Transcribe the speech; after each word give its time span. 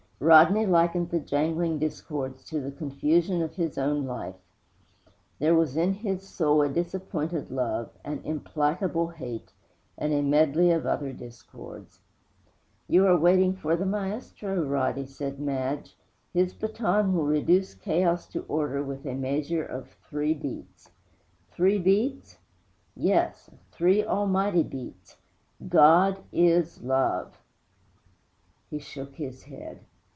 Rodney 0.23 0.67
likened 0.67 1.09
the 1.09 1.19
jangling 1.19 1.79
discords 1.79 2.43
to 2.43 2.61
the 2.61 2.71
confusion 2.71 3.41
of 3.41 3.55
his 3.55 3.75
own 3.75 4.05
life. 4.05 4.35
There 5.39 5.55
was 5.55 5.75
in 5.75 5.93
his 5.95 6.29
soul 6.29 6.61
a 6.61 6.69
disappointed 6.69 7.49
love, 7.49 7.89
an 8.05 8.21
implacable 8.23 9.07
hate, 9.07 9.51
and 9.97 10.13
a 10.13 10.21
medley 10.21 10.69
of 10.69 10.85
other 10.85 11.11
discords. 11.11 12.01
'You 12.87 13.07
are 13.07 13.17
waiting 13.17 13.55
for 13.55 13.75
the 13.75 13.87
Maestro, 13.87 14.61
Roddie!' 14.63 15.07
said 15.07 15.39
Madge. 15.39 15.97
'His 16.35 16.53
baton 16.53 17.15
will 17.15 17.25
reduce 17.25 17.73
chaos 17.73 18.27
to 18.27 18.45
order 18.47 18.83
with 18.83 19.07
a 19.07 19.15
measure 19.15 19.65
of 19.65 19.97
three 20.07 20.35
beats.' 20.35 20.91
'Three 21.49 21.79
beats?' 21.79 22.37
'Yes; 22.95 23.49
three 23.71 24.05
almighty 24.05 24.61
beats: 24.61 25.17
GOD 25.67 26.19
IS 26.31 26.79
LOVE!' 26.83 27.39
He 28.69 28.77
shook 28.77 29.15
his 29.15 29.45
head. 29.45 29.79